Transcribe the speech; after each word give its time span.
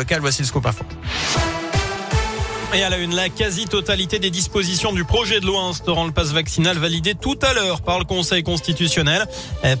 local. 0.00 0.20
Voici 0.20 0.42
le 0.42 0.46
scoop 0.46 0.66
info. 0.66 0.84
Et 2.72 2.84
à 2.84 2.88
la 2.88 2.98
une, 2.98 3.16
la 3.16 3.28
quasi-totalité 3.28 4.20
des 4.20 4.30
dispositions 4.30 4.92
du 4.92 5.04
projet 5.04 5.40
de 5.40 5.46
loi 5.46 5.60
instaurant 5.62 6.06
le 6.06 6.12
passe 6.12 6.30
vaccinal 6.30 6.78
validé 6.78 7.16
tout 7.16 7.36
à 7.42 7.52
l'heure 7.52 7.80
par 7.80 7.98
le 7.98 8.04
Conseil 8.04 8.44
constitutionnel. 8.44 9.26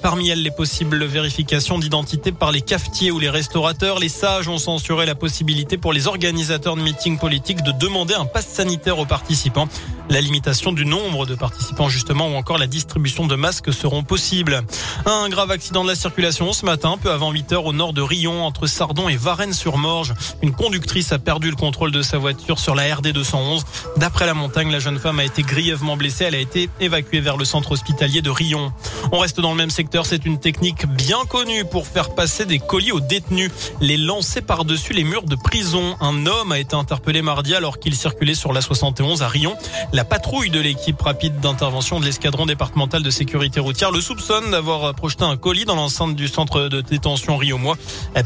Parmi 0.02 0.28
elles, 0.28 0.42
les 0.42 0.50
possibles 0.50 1.04
vérifications 1.04 1.78
d'identité 1.78 2.32
par 2.32 2.50
les 2.50 2.62
cafetiers 2.62 3.12
ou 3.12 3.20
les 3.20 3.30
restaurateurs. 3.30 4.00
Les 4.00 4.08
sages 4.08 4.48
ont 4.48 4.58
censuré 4.58 5.06
la 5.06 5.14
possibilité 5.14 5.78
pour 5.78 5.92
les 5.92 6.08
organisateurs 6.08 6.74
de 6.74 6.82
meetings 6.82 7.18
politiques 7.18 7.62
de 7.62 7.70
demander 7.70 8.14
un 8.14 8.26
passe 8.26 8.48
sanitaire 8.48 8.98
aux 8.98 9.06
participants. 9.06 9.68
La 10.10 10.20
limitation 10.20 10.72
du 10.72 10.84
nombre 10.84 11.24
de 11.24 11.36
participants 11.36 11.88
justement 11.88 12.26
ou 12.26 12.34
encore 12.34 12.58
la 12.58 12.66
distribution 12.66 13.28
de 13.28 13.36
masques 13.36 13.72
seront 13.72 14.02
possibles. 14.02 14.60
Un 15.06 15.28
grave 15.28 15.52
accident 15.52 15.84
de 15.84 15.88
la 15.88 15.94
circulation 15.94 16.52
ce 16.52 16.66
matin, 16.66 16.98
peu 17.00 17.12
avant 17.12 17.30
8 17.30 17.52
heures 17.52 17.64
au 17.64 17.72
nord 17.72 17.92
de 17.92 18.02
Rion, 18.02 18.44
entre 18.44 18.66
Sardon 18.66 19.08
et 19.08 19.16
Varennes-sur-Morge. 19.16 20.14
Une 20.42 20.50
conductrice 20.50 21.12
a 21.12 21.20
perdu 21.20 21.48
le 21.48 21.54
contrôle 21.54 21.92
de 21.92 22.02
sa 22.02 22.18
voiture 22.18 22.58
sur 22.58 22.74
la 22.74 22.92
RD 22.92 23.12
211. 23.12 23.64
D'après 23.98 24.26
la 24.26 24.34
montagne, 24.34 24.72
la 24.72 24.80
jeune 24.80 24.98
femme 24.98 25.20
a 25.20 25.24
été 25.24 25.42
grièvement 25.42 25.96
blessée. 25.96 26.24
Elle 26.24 26.34
a 26.34 26.40
été 26.40 26.68
évacuée 26.80 27.20
vers 27.20 27.36
le 27.36 27.44
centre 27.44 27.70
hospitalier 27.70 28.20
de 28.20 28.30
Rion. 28.30 28.72
On 29.12 29.18
reste 29.18 29.40
dans 29.40 29.52
le 29.52 29.56
même 29.56 29.70
secteur. 29.70 30.06
C'est 30.06 30.26
une 30.26 30.40
technique 30.40 30.86
bien 30.88 31.24
connue 31.28 31.64
pour 31.64 31.86
faire 31.86 32.16
passer 32.16 32.46
des 32.46 32.58
colis 32.58 32.90
aux 32.90 33.00
détenus. 33.00 33.52
Les 33.80 33.96
lancer 33.96 34.40
par-dessus 34.40 34.92
les 34.92 35.04
murs 35.04 35.22
de 35.22 35.36
prison. 35.36 35.96
Un 36.00 36.26
homme 36.26 36.50
a 36.50 36.58
été 36.58 36.74
interpellé 36.74 37.22
mardi 37.22 37.54
alors 37.54 37.78
qu'il 37.78 37.94
circulait 37.94 38.34
sur 38.34 38.52
la 38.52 38.60
71 38.60 39.22
à 39.22 39.28
Rion. 39.28 39.54
Patrouille 40.04 40.50
de 40.50 40.60
l'équipe 40.60 41.00
rapide 41.00 41.40
d'intervention 41.40 42.00
de 42.00 42.04
l'escadron 42.04 42.46
départemental 42.46 43.02
de 43.02 43.10
sécurité 43.10 43.60
routière 43.60 43.90
le 43.90 44.00
soupçonne 44.00 44.50
d'avoir 44.50 44.94
projeté 44.94 45.24
un 45.24 45.36
colis 45.36 45.64
dans 45.64 45.74
l'enceinte 45.74 46.14
du 46.14 46.28
centre 46.28 46.68
de 46.68 46.80
détention 46.80 47.36
Rio-Moi, 47.36 47.76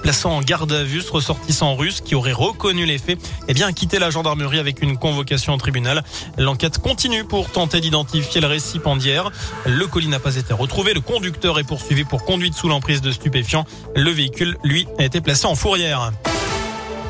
plaçant 0.03 0.37
en 0.37 0.41
garde 0.41 0.73
à 0.73 0.85
vue 0.85 1.01
ce 1.01 1.11
ressortissant 1.11 1.75
russe 1.75 2.01
qui 2.01 2.15
aurait 2.15 2.33
reconnu 2.33 2.87
les 2.87 2.99
faits 2.99 3.19
et 3.49 3.55
bien 3.55 3.73
quitté 3.73 3.99
la 3.99 4.11
gendarmerie 4.11 4.59
avec 4.59 4.83
une 4.83 4.97
convocation 4.97 5.53
en 5.53 5.59
tribunal. 5.59 6.03
L'enquête 6.39 6.79
continue 6.79 7.25
pour 7.25 7.51
tenter 7.51 7.81
d'identifier 7.81 8.41
le 8.41 8.47
récipiendaire. 8.47 9.31
Le 9.67 9.87
colis 9.87 10.09
n'a 10.09 10.21
pas 10.21 10.37
été 10.37 10.53
retrouvé. 10.53 10.95
Le 10.95 11.01
conducteur 11.01 11.59
est 11.59 11.65
poursuivi 11.65 12.05
pour 12.05 12.25
conduite 12.25 12.55
sous 12.55 12.69
l'emprise 12.69 13.01
de 13.01 13.11
stupéfiants. 13.11 13.65
Le 13.97 14.11
véhicule, 14.11 14.57
lui, 14.65 14.87
a 14.99 15.05
été 15.05 15.21
placé 15.21 15.47
en 15.47 15.55
fourrière. 15.55 16.13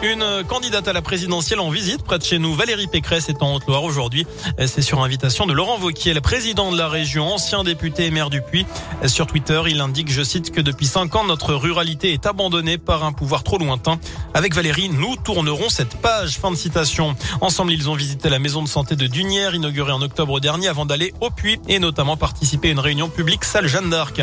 Une 0.05 0.45
candidate 0.47 0.87
à 0.87 0.93
la 0.93 1.01
présidentielle 1.01 1.61
en 1.61 1.71
visite 1.71 2.03
près 2.03 2.19
de 2.19 2.25
chez 2.25 2.39
nous, 2.39 2.55
Valérie 2.55 2.89
Pécresse, 2.89 3.31
est 3.31 3.43
en 3.43 3.55
Haute-Loire 3.55 3.85
aujourd'hui. 3.85 4.27
C'est 4.67 4.83
sur 4.83 5.03
invitation 5.03 5.47
de 5.47 5.55
Laurent 5.55 5.79
Vauquier, 5.79 6.13
le 6.13 6.21
président 6.21 6.71
de 6.71 6.77
la 6.77 6.89
région, 6.89 7.33
ancien 7.33 7.65
député 7.65 8.05
et 8.05 8.11
maire 8.11 8.29
du 8.29 8.43
Puy. 8.43 8.67
Sur 9.07 9.27
Twitter, 9.27 9.63
il 9.67 9.81
indique, 9.81 10.13
je 10.13 10.23
cite, 10.23 10.51
que 10.51 10.61
depuis 10.61 10.85
cinq 10.85 11.17
ans, 11.17 11.25
notre 11.25 11.55
ruralité 11.55 12.13
est 12.13 12.27
abandonnée 12.27 12.77
par 12.77 13.03
un 13.03 13.15
pouvoir 13.15 13.45
trop 13.45 13.57
lointain. 13.57 13.99
Avec 14.35 14.55
Valérie, 14.55 14.91
nous 14.91 15.17
tournerons 15.17 15.71
cette 15.71 15.97
page. 15.97 16.37
Fin 16.37 16.51
de 16.51 16.57
citation. 16.57 17.17
Ensemble, 17.41 17.73
ils 17.73 17.89
ont 17.89 17.95
visité 17.95 18.29
la 18.29 18.39
maison 18.39 18.63
de 18.63 18.69
santé 18.69 18.97
de 18.97 19.07
Dunière, 19.07 19.55
inaugurée 19.55 19.93
en 19.93 20.03
octobre 20.03 20.39
dernier, 20.39 20.69
avant 20.69 20.85
d'aller 20.85 21.15
au 21.23 21.31
Puy 21.31 21.59
et 21.67 21.79
notamment 21.79 22.19
participer 22.19 22.69
à 22.69 22.73
une 22.73 22.79
réunion 22.79 23.09
publique 23.09 23.43
salle 23.43 23.69
Jeanne 23.69 23.89
d'Arc. 23.89 24.21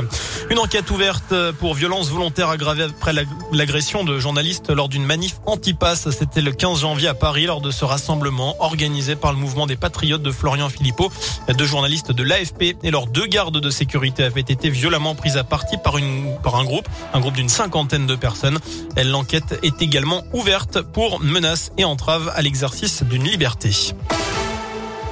Une 0.51 0.59
enquête 0.59 0.91
ouverte 0.91 1.33
pour 1.59 1.73
violence 1.73 2.09
volontaire 2.09 2.49
aggravée 2.49 2.83
après 2.83 3.13
l'agression 3.51 4.03
de 4.03 4.19
journalistes 4.19 4.69
lors 4.69 4.88
d'une 4.88 5.05
manif 5.05 5.38
anti 5.47 5.70
passe. 5.73 6.09
C'était 6.11 6.41
le 6.41 6.52
15 6.52 6.81
janvier 6.81 7.08
à 7.08 7.14
Paris 7.14 7.45
lors 7.45 7.61
de 7.61 7.72
ce 7.72 7.86
rassemblement 7.86 8.55
organisé 8.59 9.16
par 9.16 9.33
le 9.33 9.39
mouvement 9.39 9.67
des 9.67 9.75
Patriotes 9.75 10.22
de 10.22 10.31
Florian 10.31 10.69
Philippot. 10.69 11.11
Deux 11.58 11.66
journalistes 11.66 12.11
de 12.11 12.23
l'AFP 12.23 12.78
et 12.83 12.91
leurs 12.91 13.08
deux 13.08 13.25
gardes 13.25 13.58
de 13.58 13.69
sécurité 13.69 14.23
avaient 14.23 14.41
été 14.41 14.69
violemment 14.69 15.16
pris 15.16 15.38
à 15.38 15.44
partie 15.44 15.78
par, 15.78 15.97
une, 15.97 16.36
par 16.44 16.55
un 16.55 16.63
groupe, 16.63 16.88
un 17.13 17.19
groupe 17.19 17.36
d'une 17.36 17.50
cinquantaine 17.50 18.08
de 18.08 18.16
personnes. 18.16 18.59
L'enquête 19.03 19.59
est 19.63 19.81
également 19.81 20.23
ouverte 20.33 20.81
pour 20.81 21.19
menaces 21.19 21.72
et 21.78 21.85
entraves 21.85 22.31
à 22.35 22.41
l'exercice 22.41 23.03
d'une 23.03 23.23
liberté. 23.23 23.72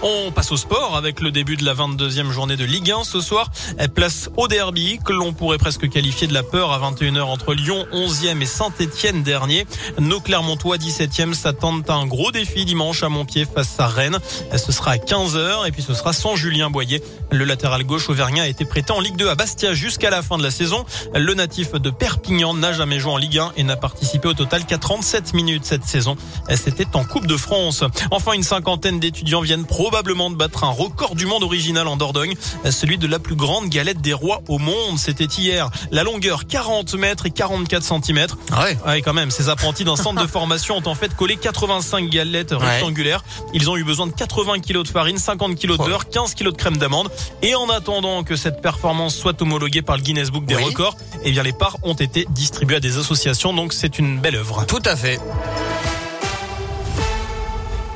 On 0.01 0.31
passe 0.31 0.53
au 0.53 0.57
sport 0.57 0.95
avec 0.95 1.19
le 1.19 1.29
début 1.29 1.57
de 1.57 1.65
la 1.65 1.73
22e 1.73 2.31
journée 2.31 2.55
de 2.55 2.63
Ligue 2.63 2.89
1 2.89 3.03
ce 3.03 3.19
soir. 3.19 3.51
Place 3.95 4.29
au 4.37 4.47
derby 4.47 4.97
que 5.03 5.11
l'on 5.11 5.33
pourrait 5.33 5.57
presque 5.57 5.89
qualifier 5.89 6.25
de 6.25 6.33
la 6.33 6.41
peur 6.41 6.71
à 6.71 6.79
21h 6.79 7.23
entre 7.23 7.53
Lyon 7.53 7.85
11e 7.91 8.41
et 8.41 8.45
Saint-Etienne 8.45 9.23
dernier. 9.23 9.67
Nos 9.99 10.21
Clermontois 10.21 10.77
17e 10.77 11.33
s'attendent 11.33 11.83
à 11.89 11.95
un 11.95 12.05
gros 12.05 12.31
défi 12.31 12.63
dimanche 12.63 13.03
à 13.03 13.09
Montpied 13.09 13.45
face 13.45 13.77
à 13.77 13.87
Rennes. 13.87 14.19
Ce 14.55 14.71
sera 14.71 14.91
à 14.91 14.95
15h 14.95 15.67
et 15.67 15.71
puis 15.71 15.81
ce 15.81 15.93
sera 15.93 16.13
sans 16.13 16.37
Julien 16.37 16.69
Boyer. 16.69 17.03
Le 17.29 17.43
latéral 17.43 17.83
gauche 17.83 18.09
auvergnat 18.09 18.43
a 18.43 18.47
été 18.47 18.63
prêté 18.63 18.93
en 18.93 19.01
Ligue 19.01 19.17
2 19.17 19.27
à 19.27 19.35
Bastia 19.35 19.73
jusqu'à 19.73 20.09
la 20.09 20.21
fin 20.21 20.37
de 20.37 20.43
la 20.43 20.51
saison. 20.51 20.85
Le 21.13 21.33
natif 21.33 21.73
de 21.73 21.89
Perpignan 21.89 22.53
n'a 22.53 22.71
jamais 22.71 22.99
joué 22.99 23.11
en 23.11 23.17
Ligue 23.17 23.39
1 23.39 23.51
et 23.57 23.63
n'a 23.63 23.75
participé 23.75 24.29
au 24.29 24.33
total 24.33 24.65
qu'à 24.65 24.77
37 24.77 25.33
minutes 25.33 25.65
cette 25.65 25.83
saison. 25.83 26.15
C'était 26.55 26.87
en 26.95 27.03
Coupe 27.03 27.27
de 27.27 27.35
France. 27.35 27.83
Enfin, 28.11 28.31
une 28.31 28.43
cinquantaine 28.43 29.01
d'étudiants 29.01 29.41
viennent 29.41 29.65
probablement 29.89 30.29
de 30.29 30.35
battre 30.35 30.65
un 30.65 30.69
record 30.69 31.15
du 31.15 31.25
monde 31.25 31.41
original 31.41 31.87
en 31.87 31.97
Dordogne, 31.97 32.35
celui 32.69 32.99
de 32.99 33.07
la 33.07 33.17
plus 33.17 33.33
grande 33.33 33.69
galette 33.69 34.01
des 34.01 34.13
rois 34.13 34.43
au 34.47 34.59
monde. 34.59 34.99
C'était 34.99 35.25
hier. 35.25 35.71
La 35.89 36.03
longueur 36.03 36.45
40 36.45 36.93
mètres 36.93 37.25
et 37.25 37.31
44 37.31 37.81
centimètres. 37.81 38.37
Ah 38.51 38.65
ouais. 38.65 38.77
Ouais, 38.85 39.01
quand 39.01 39.15
même. 39.15 39.31
Ces 39.31 39.49
apprentis 39.49 39.85
d'un 39.85 39.95
centre 39.95 40.21
de 40.21 40.27
formation 40.31 40.77
ont 40.77 40.87
en 40.87 40.93
fait 40.93 41.15
collé 41.15 41.37
85 41.37 42.07
galettes 42.07 42.51
rectangulaires. 42.51 43.23
Ils 43.55 43.67
ont 43.67 43.77
eu 43.77 43.83
besoin 43.83 44.05
de 44.05 44.11
80 44.11 44.59
kilos 44.59 44.83
de 44.83 44.91
farine, 44.91 45.17
50 45.17 45.55
kilos 45.55 45.79
de 45.79 45.83
beurre, 45.83 46.07
15 46.07 46.35
kilos 46.35 46.53
de 46.53 46.59
crème 46.59 46.77
d'amande. 46.77 47.09
Et 47.41 47.55
en 47.55 47.67
attendant 47.71 48.23
que 48.23 48.35
cette 48.35 48.61
performance 48.61 49.15
soit 49.15 49.41
homologuée 49.41 49.81
par 49.81 49.97
le 49.97 50.03
Guinness 50.03 50.29
Book 50.29 50.45
des 50.45 50.55
records, 50.55 50.97
eh 51.23 51.31
bien 51.31 51.41
les 51.41 51.53
parts 51.53 51.77
ont 51.81 51.95
été 51.95 52.27
distribuées 52.29 52.75
à 52.75 52.79
des 52.79 52.99
associations. 52.99 53.55
Donc 53.55 53.73
c'est 53.73 53.97
une 53.97 54.19
belle 54.19 54.35
œuvre. 54.35 54.67
Tout 54.67 54.83
à 54.85 54.95
fait. 54.95 55.19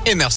Et 0.06 0.16
merci. 0.16 0.32